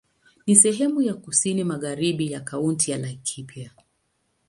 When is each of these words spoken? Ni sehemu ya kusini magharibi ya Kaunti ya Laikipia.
Ni 0.47 0.55
sehemu 0.55 1.01
ya 1.01 1.13
kusini 1.13 1.63
magharibi 1.63 2.31
ya 2.31 2.39
Kaunti 2.41 2.91
ya 2.91 2.97
Laikipia. 2.97 3.71